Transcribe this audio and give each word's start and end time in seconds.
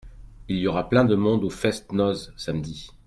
Il 0.47 0.57
y 0.57 0.65
aura 0.65 0.89
plein 0.89 1.05
de 1.05 1.13
monde 1.13 1.43
au 1.43 1.51
fest-noz 1.51 2.33
samedi. 2.35 2.89